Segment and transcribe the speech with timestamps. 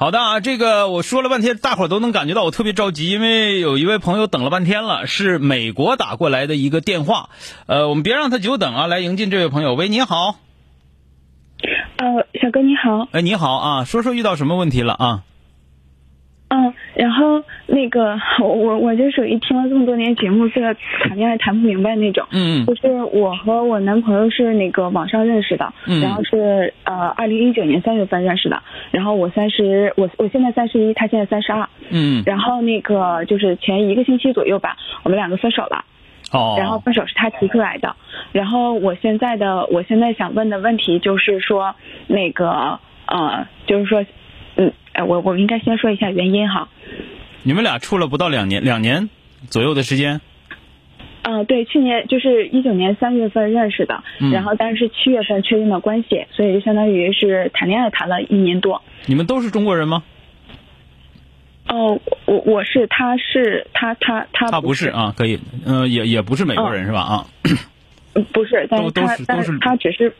[0.00, 7.30] 好的啊，这个我说了半天，大伙儿都能感觉到我特别着急，因为有一位朋友等了半天了，是美国打过来的一个电话。
[7.66, 9.74] 呃，我们别让他久等啊，来迎进这位朋友。
[9.74, 10.36] 喂，你好。
[11.96, 13.08] 呃，小哥你好。
[13.10, 15.22] 哎，你好啊，说说遇到什么问题了啊？
[16.58, 22.26] 嗯，然后那个 我我我就属于听了这么多年节目，这个谈恋爱谈不明白那种。
[22.32, 22.66] 嗯。
[22.66, 26.00] 就是我和我男朋友是那个网上认识的，嗯。
[26.00, 32.22] 然后是呃二零一九年三月份认识的，然后我三十我我现在三十一，他现在三十二，嗯。
[32.26, 35.84] 然后那个就是前一个星期左右吧，我们两个分手了。
[36.30, 37.96] 哦，然后分手是他提出来的，
[38.32, 41.74] 然后我现在的我现在想问的问题就是说，
[42.06, 44.04] 那个呃，就是说，
[44.58, 46.68] 嗯，哎，我我应该先说一下原因哈，
[47.44, 49.08] 你们俩处了不到两年，两年
[49.48, 50.20] 左右的时间。
[51.22, 58.82] 嗯、对，去年就是一九年三月份认识的，嗯然后但是七月份确定的关系，所以就相当于是谈恋爱谈了一年多。
[59.06, 60.02] 你们都是中国人吗？
[61.68, 67.00] 哦，我我是他是他他他他不是啊，可以，呃，也也不是美国人是吧？
[67.00, 67.26] 啊，
[68.14, 70.10] 嗯不是，但是他但是他只是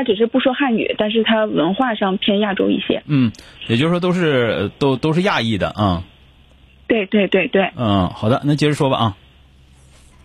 [0.00, 3.02] 他只是不说汉语，但是他文化上偏亚洲一些。
[3.06, 3.30] 嗯，
[3.68, 6.02] 也就是说都是呃都都是亚裔的啊。
[6.88, 9.16] 对对对对，嗯，好的，那接着说吧啊。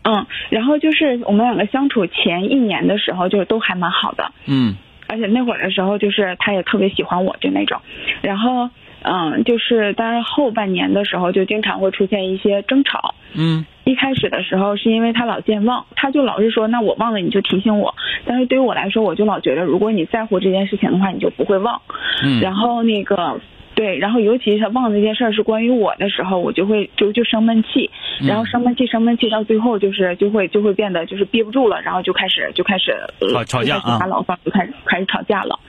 [0.03, 7.81] 嗯，然后就是我们两个相处前一年的时候，就是都还蛮好的，嗯而且那会儿的时候，就是他也特别喜欢我，就那种。
[8.21, 8.69] 然后，
[9.03, 13.13] 嗯，就是当然后半年的时候，就经常会出现一些争吵。
[13.33, 17.93] 嗯一开始的时候是因为他老健忘，他就老是说那我忘了你就提醒我，
[18.25, 21.81] 但是对于我来说，我就老觉得如果你在乎这件事情的话，你就不会忘。
[22.23, 23.39] 嗯，然后那个
[23.75, 27.91] 对，然后尤其是他忘这件事儿是关于我的时候，我就会就就生闷气，
[28.21, 35.59] 嗯然后生闷气生闷气到最后就是就会就会变得就是憋不住了，然后就开始就开始呃吵吵架啊牢骚，就开始开始吵架了。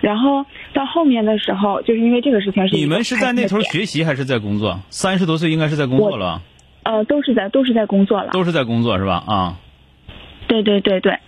[0.00, 4.80] 然后到后面的时候，就是因为这个事情是你们是在那头学习还是在工作？
[4.88, 6.42] 三十多岁应该是在工作了吧？
[6.82, 9.22] 呃都是在都是在工作了，都是在工作是吧？
[9.26, 9.56] 啊，
[10.48, 11.18] 对对对对，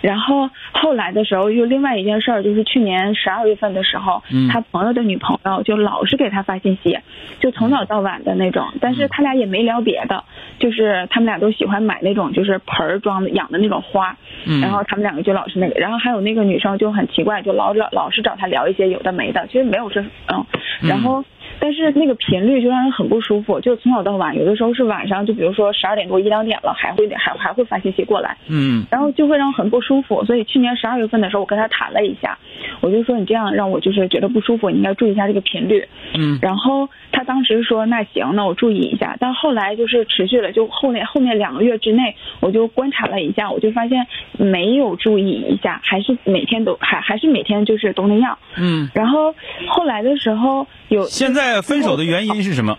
[0.00, 6.98] 然后后来的时候，又另外一件事儿，就是去年十二月份的时候，嗯他朋友的女朋友就老是给他发信息，
[7.40, 10.24] 就从早到晚的那种，但是他俩也没聊别的，
[10.58, 20.44] 就是他们俩都喜欢买那种就是盆儿装的养的那种花，嗯，然后他们两个就老是那个，然后还有那个女生就很奇怪，就老老老是找他聊一些有的没的，其实没有这嗯，
[20.80, 21.22] 然后。
[21.62, 30.24] 但是那个频率就让人很不舒服，就从早到晚，有的时候是晚上，就比如说十二点多一两点了，还会还还会发信息过来，嗯然后就会让我很不舒服。
[30.24, 32.36] 所以去年十二月份的时候，我跟他谈了一下，
[32.80, 35.86] 我就说你这样让我就是觉得不舒服，你应该注意一下这个频率。
[36.14, 39.16] 嗯然后他当时说那行，那我注意一下。
[39.20, 44.04] 但后来就是持续了，就后面后面两个月之内，我就观察了一下，我就发现
[44.36, 48.36] 没有注意一下，还是每天都还还是每天就是都那样。
[48.58, 49.32] 嗯，然后
[49.68, 52.78] 后来的时候有现在分手的原因是什么？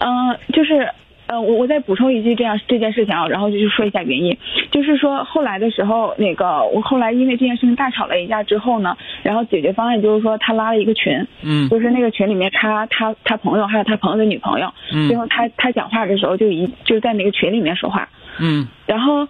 [0.00, 0.90] 嗯，就是
[1.26, 4.36] 呃，我我再补充一句这样这件事情啊，然后就就说一下原因，
[4.70, 18.08] 就是说后来的时候，那个我后来因为这件事情大吵了一架之后呢，然后解决方案就是说他拉了一个群，嗯就是那个群里面他他他朋友还有他朋友的女朋友，嗯最后他他讲话的时候就一就在那个群里面说话，
[18.38, 19.26] 嗯然后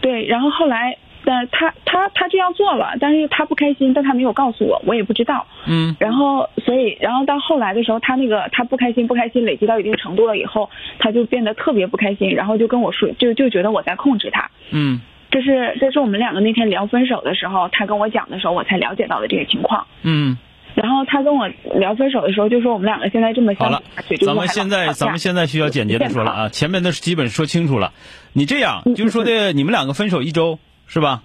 [0.00, 0.96] 对，然后后来。
[1.24, 5.46] 但他他他这样做了，但是他不开心，但他没有告诉我，我也不知道。
[5.66, 10.68] 嗯然后，所以，然后到后来的时候，他那个他不开心，不开心累积到一定程度了以后，
[10.98, 14.50] 他就变得特别不开心，然后就跟我说，就就觉得我在控制他。
[14.70, 15.00] 嗯
[15.30, 19.86] 这是这是我们两个那天聊分手的时候，他跟我讲的时候，我才了解到的这个情况。
[20.02, 20.36] 嗯，
[20.74, 23.82] 然后他跟我聊分手的时候，就说我们两个现在这么好了
[24.26, 27.92] 咱们现在咱们现在需要简洁的说了啊，前面的基本说清楚了。
[28.34, 30.58] 你这样就是说 的，你们两个分手一周
[30.92, 31.22] 是吧？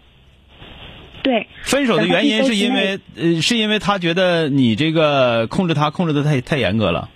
[1.24, 7.10] 对分手的原因是因为呃，是因为他觉得你这个控制他控制的太太严格了。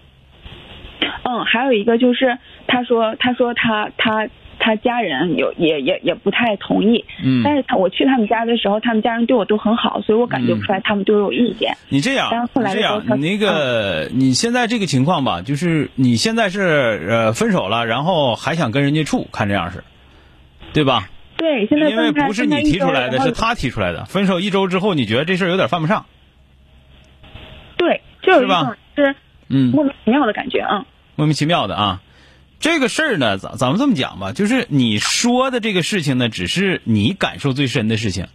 [1.24, 2.38] 嗯，还有一个就是
[2.68, 4.28] 他说他说他他
[4.60, 11.78] 他家人有也也也不太同意，嗯但是他我去他们家的时候，他们家人对我都很好，所以我感觉不出来他们对我有意见。
[11.88, 19.86] 你这样这样，你那个你现在这个情况吧，就是你现在是呃分手了，然后还想跟人家处，看这样是，
[20.74, 21.08] 对吧？
[21.42, 23.32] 对，现在因为不是你提出来的，是。
[23.32, 24.06] 他提出来的。
[24.06, 26.06] 分手一周之后，你觉得这事儿有点犯不上，
[27.78, 29.16] 对，就有一是吧种是
[29.48, 30.86] 嗯，莫名其妙的感觉，啊。
[31.16, 32.02] 莫名其妙的啊。
[32.60, 38.28] 这个事儿呢，咱咱们这么讲吧，就是你说的这个事情呢，只是你感受最深的事情，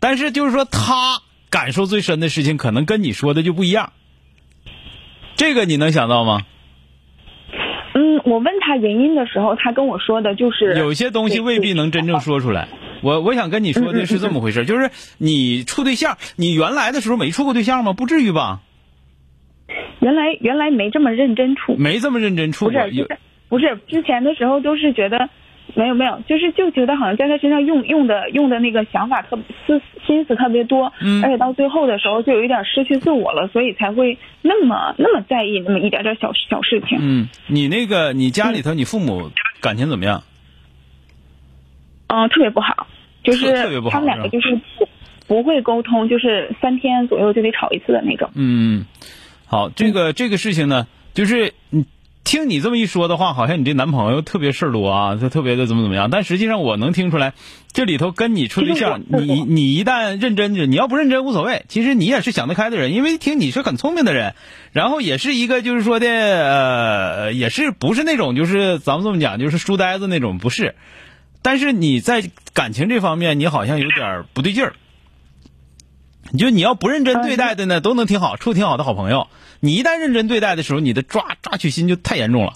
[0.00, 1.20] 但是就是说他
[1.50, 3.92] 感受最深的事情，可能跟你说的就不一样。
[5.36, 6.44] 这个你能想到吗？
[8.28, 12.68] 嗯，我问他原因的时候，他跟我说的就是有些东西未必能真正说出来。
[13.00, 17.92] 我我想跟你说的是这么回事，就是你处对象，你原来的时候没处过对象吗？
[17.92, 18.60] 不至于吧？
[20.00, 22.80] 原来原来没这么认真处，没这么认真处不过。
[22.82, 25.28] 是不是不是，之前的时候都是觉得
[25.78, 36.98] 没有没有，就是就觉得好像在他身上用用的用的那个想法特思心思特别多，嗯而且到最后的时候就有一点失去自我了，所以才会那么那么在意那么一点点小小事情。
[37.00, 39.30] 嗯，你那个你家里头你父母
[39.60, 40.24] 感情怎么样？
[42.08, 42.88] 嗯，特别不好，
[43.22, 44.88] 就是特特别不好他们两个就是不
[45.28, 48.28] 不会沟通，就是三天左右就得吵一次的那种。
[48.34, 48.84] 嗯，
[49.46, 51.84] 好，这个这个事情呢，就是你
[52.28, 56.10] 听你这么一说的话，好像你这男朋友特别事儿多啊，他特别的怎么怎么样。
[56.10, 57.32] 但实际上我能听出来，
[57.72, 61.64] 这里头跟你处对象， 你你一旦认真，你要不认真无所谓。
[61.68, 64.34] 其实你也是想得开的人，因为听你是很聪明的人，
[64.72, 70.74] 然后也是一个就是说的呃，也是不是那种就是咱们这么讲就是书呆子那种，不是。
[71.40, 72.22] 但是你在
[72.52, 74.74] 感情这方面，你好像有点儿不对劲儿。
[76.30, 79.28] 你就你要不认真对待的呢，都能挺好，处挺好的好朋友。
[79.60, 82.52] 你一旦认真对待的时候，你的抓抓取心就太严重了。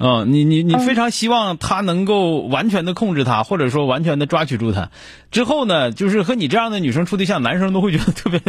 [0.00, 4.90] 嗯，你你你非常希望他能够完全的控制他，或者说完全的抓取住他。
[5.30, 8.40] 之后呢，就是和你这样的女生处对象，男生都会觉得特别，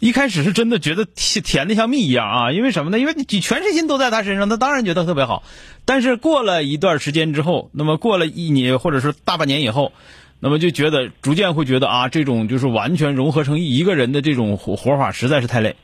[0.00, 2.52] 一开始是真的觉得甜甜的像蜜一样啊。
[2.52, 2.98] 因为什么呢？
[2.98, 5.44] 因为你全身心都在他身上，他当然觉得特别好。
[5.84, 9.92] 但是过了一段时间之后，那么过了一年或者是大半年以后，
[10.40, 15.76] 那么就觉得逐渐会觉得啊，这种就是完全融合成一个人的这种活活法实在是太累。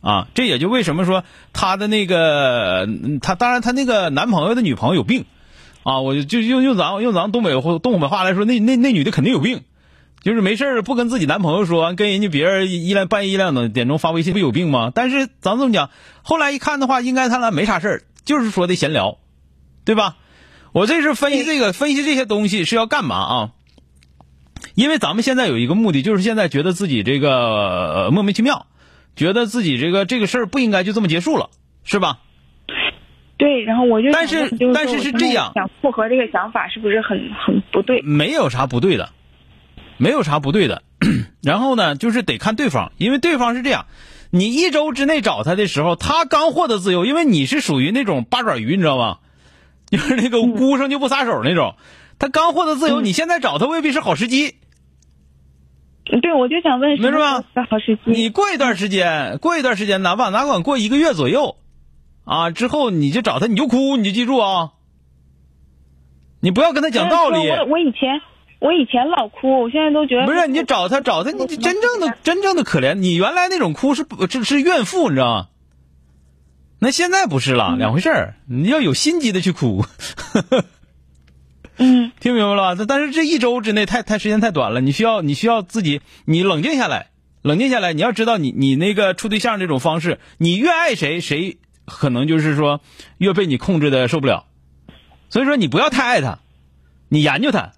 [0.00, 2.88] 啊，这也就为什么说她的那个，
[3.20, 5.24] 他当然她那个男朋友的女朋友有病，
[5.82, 9.62] 啊，我就用用咱用咱东北话东北话来说，那那那女的肯定有病，
[10.22, 14.92] 就是没事不跟自己男朋友说，跟人家别人一两半夜一两点钟发微信，不有病吗？
[14.94, 15.90] 但是咱这么讲，
[16.22, 19.18] 后来一看的话，应该他俩没啥事儿，就是说的闲聊，
[19.84, 20.16] 对吧？
[20.70, 23.50] 我这是分析这个分析这些东西是要干嘛啊？
[24.78, 28.66] 因为咱们现在有一个目的，就是现在觉得自己这个、呃莫名其妙。
[29.16, 31.50] 觉得自己这个这个事儿不应该就这么结束了，
[31.82, 32.20] 是吧？
[33.36, 38.00] 对，然后我就但是但是是这样想复合这个想法是不是很很不对？
[38.02, 39.10] 没有啥不对的，
[39.96, 40.84] 没有啥不对的。
[41.42, 43.86] 然后呢，就是得看对方，因为对方是这样，
[44.30, 49.18] 你一周之内找他的时候，他刚获得自由，因为你是属于那种八爪鱼，你知道吗？
[49.90, 51.74] 就是那个箍上就不撒手那种。
[52.20, 54.54] 他刚获得自由，嗯你现在找他未必是好时机。
[56.22, 57.44] 对，我就想问，没是吧？
[57.68, 58.02] 好时机。
[58.10, 61.56] 你过一段时间，过一段时间，哪怕哪管过一个月左右，
[62.24, 64.72] 啊，之后你就找他，你就哭，你就记住啊，
[66.40, 67.38] 你不要跟他讲道理。
[67.48, 68.20] 我我以前
[68.60, 72.94] 我以前老哭，我现在都觉得不是，你就找他找他，你真正的真正的可怜。
[72.94, 75.48] 你原来那种哭是是是怨妇，你知道吗？
[76.80, 78.36] 那现在不是了，两回事儿。
[78.48, 79.84] 你要有心机的去哭。
[81.78, 82.84] 嗯，听明白了吧？
[82.88, 87.10] 但是这一周之内太太时间太短了，你需要你需要自己你冷静下来，
[87.42, 87.92] 冷静下来。
[87.92, 92.80] 你要知道你你那个处对象这种方式，你越爱谁，谁可能就是说
[93.16, 94.46] 越被你控制的受不了。
[95.30, 96.40] 所以说你不要太爱他，
[97.08, 97.72] 你研究他，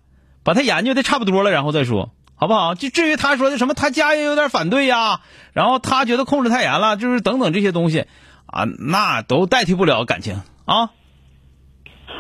[0.45, 2.75] 把他研究的差不多了，然后再说，好不好？
[2.75, 5.21] 就至于他说的什么，他家也有点反对呀，
[5.53, 8.07] 然后他觉得控制太严了，就是等等这些东西
[8.47, 10.91] 啊，那都代替不了感情啊。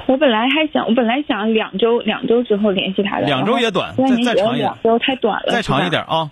[0.06, 6.30] 我本来还想，我本来想两周两周之后联系他的，两周也短，再再长一点，两周太短了，再长一点啊！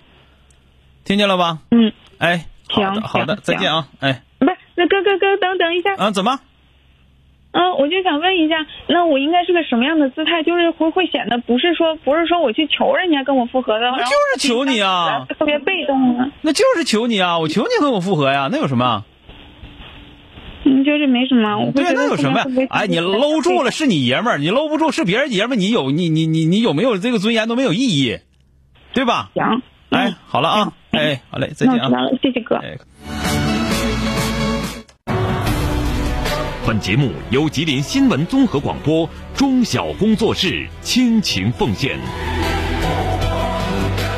[1.05, 1.59] 听见了吧？
[1.71, 3.89] 嗯，哎，好的，好的，再见啊！
[4.01, 6.39] 哎，不是，那哥哥哥，等等一下啊，怎么？
[7.51, 10.43] 嗯，我就想问一下，那我应该是个什么样的姿态？
[10.43, 16.31] 就是会会显得不是说不是说我去求人家跟我复合的，那就是求你啊，特别被动啊。
[16.43, 19.05] 那就是求你啊，我求你跟我复合呀，那有什么？
[20.89, 22.47] 嗯，就是没什么，我对，那有什么呀？
[22.71, 28.19] 哎，你搂住了是你爷们儿，你搂不住是别人爷们儿，你有你你你你有没有这个尊严都没有意义，
[28.95, 29.31] 对吧？
[29.35, 31.91] 行，哎，好了啊，哎，好嘞，再见啊，
[32.23, 32.57] 谢谢哥。
[32.57, 32.77] 哎
[36.67, 41.99] 本节目由吉林新闻综合广播中小工作室倾情奉献。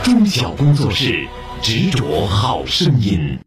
[0.03, 1.25] 中小工作室
[1.63, 3.39] 执着好声音。